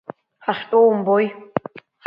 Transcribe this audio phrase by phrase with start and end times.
[0.45, 1.25] Ҳахьтәоу умбои?